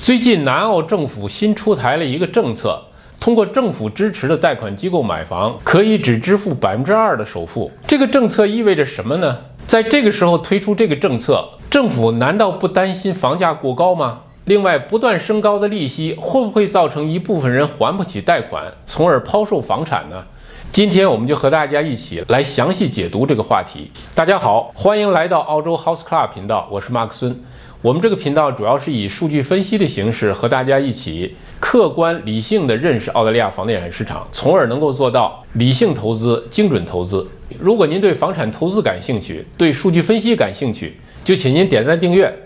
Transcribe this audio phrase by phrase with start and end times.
[0.00, 2.80] 最近，南澳政府新出台了一个政策，
[3.18, 7.68] 通过政府支持的贷款机构买房，可以只支付百分之二的首付。
[7.84, 9.36] 这个政策意味着什么呢？
[9.66, 14.20] 在这个时候推出这个政策，政府难道不担心房价过高吗？
[14.44, 20.24] 另外，不断升高的利息会不会造成一部分人还不起贷款，从而抛售房产呢？
[20.70, 23.90] 今天我们就和大家一起来详细解读这个话题。
[24.14, 27.36] 大家好，欢迎来到澳洲 House Club 频道，我是马克孙。
[27.80, 37.24] 我们这个频道主要是以数据分析的形式和大家一起客观理性的认识澳大利亚房地产市场，从而能够做到理性投资、精准投资。
[37.60, 42.36] 如果您对房产投资感兴趣，对数据分析感兴趣，就请您点赞订阅。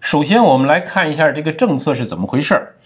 [0.00, 2.76] 首先，我们来看一下这个政策是怎么回事儿。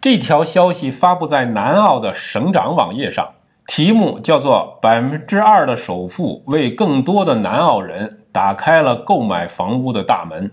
[0.00, 3.28] 这条消息发布在南澳的省长网页上，
[3.66, 10.52] 题目叫做“百分之二的首付为更多的南澳人打开了购买房屋的大门”。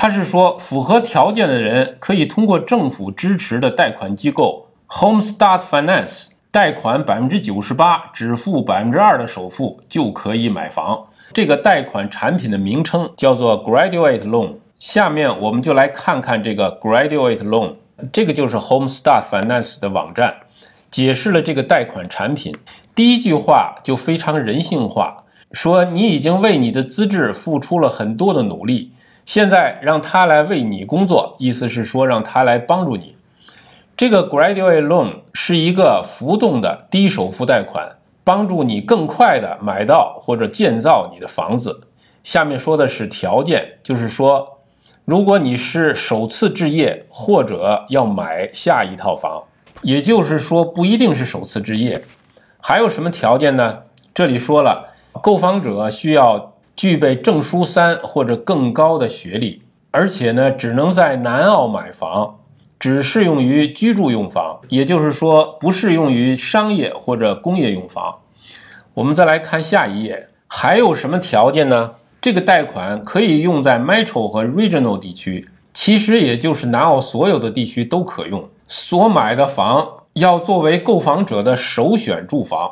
[0.00, 11.04] 他是说，符合条件的人可以通过政府支持的贷款机构 Home Start Finance 贷款百分之九十八，只付百分之二的首付就可以买房。
[11.32, 14.58] 这个贷款产品的名称叫做 Graduate Loan。
[14.78, 17.74] 下面我们就来看看这个 Graduate Loan，
[18.12, 20.32] 这个就是 Home Start Finance 的网站，
[20.92, 22.54] 解释了这个贷款产品。
[22.94, 28.92] 第一句话就非常人性化，说你已经为你的资质付出了很多的努力，
[29.28, 33.14] 现在让他来为你工作，意思是说让他来帮助你。
[33.94, 41.88] 这个 Graduate Loan 是一个浮动的低首付贷款，帮助你更快的买到或者建造你的房子。
[42.24, 44.60] 下面说的是条件，就是说。
[45.04, 49.42] 如果你是首次置业或者要买下一套房，
[49.82, 52.02] 也就是说不一定是首次置业，
[52.62, 53.80] 还有什么条件呢？
[54.14, 62.36] 这里说了，购房者需要具备证书三或者更高的学历，而且呢只能在南澳买房，
[62.78, 68.20] 只适用于居住用房，也就是说不适用于商业或者工业用房。
[68.94, 71.94] 我们再来看下一页，还有什么条件呢？
[72.20, 78.48] 这个贷款可以用在 Metro 和 Regional 地区，其实也就是南澳所有的地区都可用。
[78.68, 82.70] 所买的房要作为购房者的首选住房，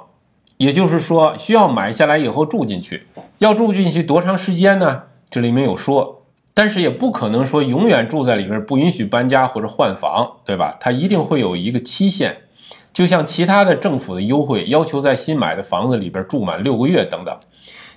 [0.56, 3.06] 也就是说需要买下来以后住进去。
[3.38, 5.02] 要住进去多长时间呢？
[5.28, 6.22] 这里没有说，
[6.54, 10.76] 但是也不可能说永远住在里边，不允许搬家或者换房，对吧？
[10.80, 12.36] 它一定会有一个期限，
[12.92, 17.36] 就像其他的政府的优惠，要求在新买的房子里边住满六个月等等。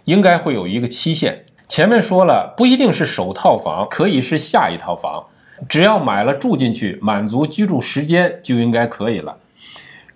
[0.05, 1.45] 应该会有一个期限。
[1.67, 5.25] 前面说了，不一定是首套房，可以是下一套房，
[5.69, 9.37] 只要买了住进去，满足居住时间就应该可以了。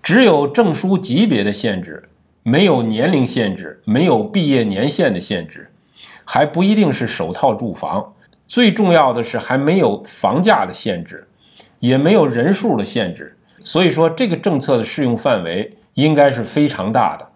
[0.02, 2.10] 只有证书级别的限制，
[2.44, 5.72] 没有年龄限制，没有毕业年限的限制，
[6.26, 8.14] 还不一定是首套住房。
[8.46, 11.26] 最重要的是还没有房价的限制，
[11.80, 13.38] 也没有人数的限制。
[13.64, 17.30] 所以说，这个政策的适用范围应该是非常大的。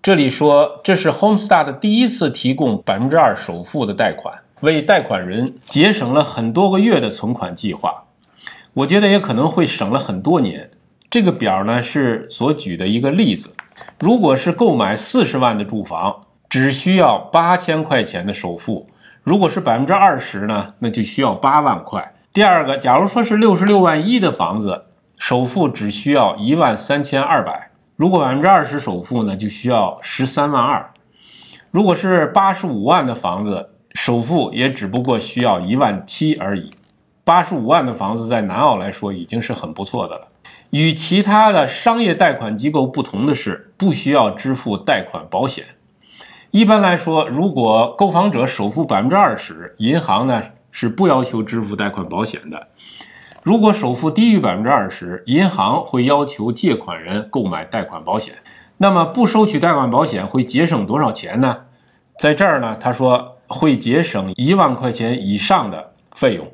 [0.00, 8.04] 这里说，这是 Home Star 的第一次提供百分之二首付的贷款，为贷款人节省了很多个月的存款计划。
[8.72, 10.70] 我觉得也可能会省了很多年。
[11.10, 13.50] 这个表呢是所举的一个例子。
[13.98, 18.84] 如果是购买四十万的住房，只需要八千块钱的首付；
[19.22, 22.14] 如果是百分之二十呢，那就需要八万块。
[22.32, 24.84] 第二个，假如说是六十六万一的房子，
[25.18, 27.70] 首付只需要一万三千二百。
[27.96, 30.90] 如果百分之二十首付呢，就需要十三万二；
[31.70, 36.72] 如果是八十五万的房子，首付也只不过需要一万七而已。
[37.22, 40.28] 八十五万的房子在南澳来说已经是很不错的了。
[40.74, 45.66] 与其他的商业贷款机构不同的是，不需要支付贷款保险。
[46.50, 50.42] 一般来说，如果购房者首付百分之二十，银行呢
[50.72, 52.70] 是不要求支付贷款保险的。
[53.44, 58.34] 如果首付低于百分之二十，银行会要求借款人购买贷款保险。
[58.78, 61.66] 那么不收取贷款保险会节省多少钱呢？
[62.18, 66.50] 在这儿呢，他说会节省一万块钱以上的费用。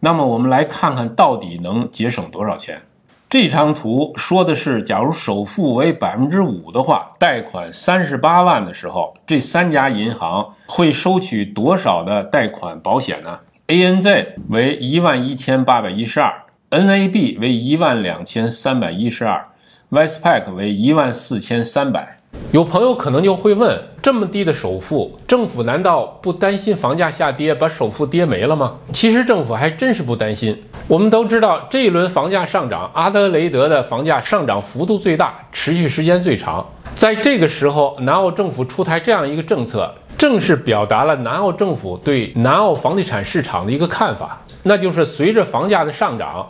[0.00, 2.82] 那么我们来看看到底能节省多少钱。
[3.30, 13.38] 这张图说的是，假如首付为百分之五的话，贷款三十八万的时候，这三家银行会收取多少的贷款保险呢
[13.68, 19.46] ？ANZ 为一万一千八百一十二，NAB 为一万两千三百一十二
[19.92, 22.16] ，Westpac 为一万四千三百。
[22.50, 28.76] 有朋友可能就会问：这么低的首付，政府难道不担心房价下跌，把首付跌没了吗？
[28.92, 30.60] 其实政府还真是不担心。
[30.90, 36.66] 我们都知道，这一轮房价上涨，阿德雷德的房价上涨幅度最大，持续时间最长。
[36.96, 39.88] 在这个时候，南澳政府出台这样一个政策。
[40.18, 44.42] 正是表达了南澳政府对南澳房地产市场的一个看法。
[44.64, 46.44] 那就是随着房价的上涨。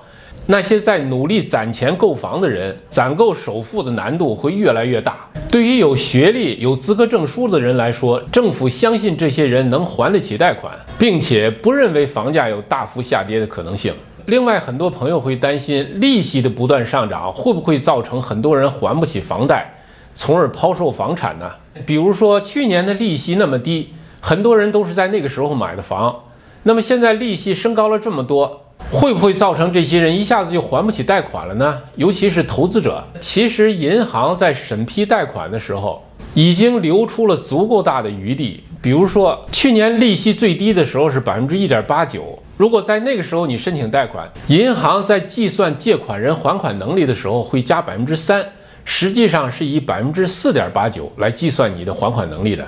[0.47, 5.19] 那些在努力攒钱购房的人，攒够首付的难度会越来越大。
[5.51, 13.93] 对于有学历、有资格证书的人来说，政府相信这些人能还得起贷款，并且不认为房价有大幅下跌的可能性。
[14.31, 19.75] 另外，很多朋友会担心利息的不断上涨会不会造成很多人还不起房贷，
[20.15, 21.51] 从而抛售房产呢？
[21.85, 26.15] 比如说去年的利息那么低，很多人都是在那个时候买的房，
[26.63, 28.63] 那么现在利息升高了这么多。
[28.91, 31.79] 会不会造成这些人一下子就还不起贷款了呢？
[31.97, 33.05] 尤其是投资者。
[33.21, 38.65] 其实银行在审批贷款的时候，已经留出了足够大的余地。
[38.81, 48.45] 比如说，去年利息最低的时候是百分之一点八九，如果在那个时候你申请贷款，银行在计算借款人还款能力的时候会加百分之三，
[48.85, 52.63] 实际上是以百分之四点八九来计算你的还款能力的。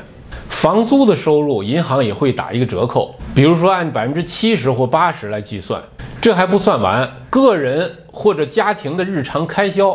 [0.49, 5.79] 房租的收入，银行也会打一个折扣，比如说按百分之七十或八十来计算。
[6.23, 9.95] 这还不算完，个人或者家庭的日常开销，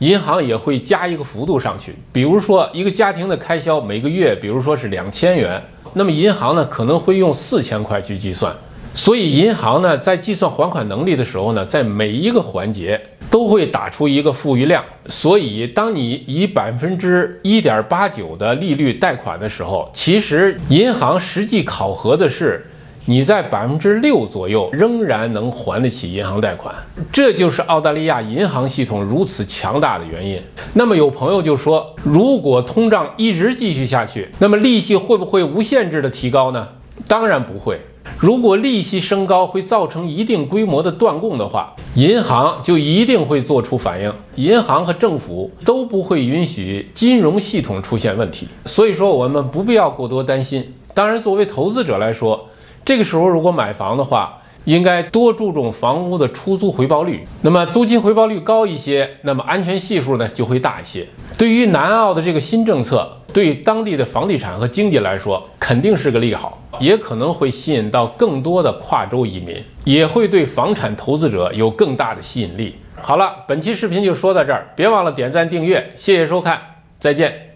[0.00, 1.94] 银行也会加一个幅度上去。
[2.10, 5.62] 比如说，一个家庭的开销每个月，比如说是两千元，
[5.92, 8.52] 那么银行呢可能会用四千块去计算。
[8.98, 13.00] 所以，银行呢在计算还款能力的时候呢，在每一个环节
[13.30, 14.84] 都会打出一个富余量。
[15.06, 22.66] 所以，当你以百分之一点八九的利率贷款的时候，其实银行实际考核的是。
[23.04, 26.74] 你在百分之六左右仍然能还得起银行贷款，
[27.10, 30.38] 这就是澳大利亚银行系统如此强大的原因。
[30.74, 36.68] 那么有朋友就说，如果通胀一直继续下去，那么利息会不会无限制的提高呢？
[37.06, 37.80] 当然不会。
[38.20, 44.12] 如果利息升高会造成一定规模的断供的话，银行就一定会做出反应。
[44.34, 48.48] 银行和政府都不会允许金融系统出现问题。
[48.66, 50.74] 所以说，我们不必要过多担心。
[50.92, 52.48] 当然，作为投资者来说，
[52.84, 57.24] 这个时候，如果买房的话，应该多注重房屋的出租回报率。
[57.42, 61.06] 那么租金回报率高一些，那么安全系数呢就会大一些。
[61.38, 72.74] 对于南澳的这个新政策，对当地的房地产和经济来说，肯定是个利好，也可能会吸引到更多的跨州移民，也会对房产投资者有更大的吸引力。
[73.00, 76.60] 好了，本期视频就说到这儿，别忘了点赞订阅，谢谢收看，
[76.98, 77.47] 再见。